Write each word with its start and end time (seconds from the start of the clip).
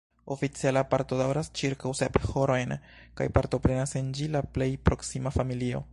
Oficiala 0.35 0.81
parto 0.93 1.19
daŭras 1.19 1.49
ĉirkaŭ 1.59 1.91
sep 1.99 2.17
horojn 2.31 2.73
kaj 3.21 3.29
partoprenas 3.39 3.97
en 4.03 4.11
ĝi 4.21 4.31
la 4.37 4.45
plej 4.57 4.71
proksima 4.89 5.39
familio. 5.41 5.89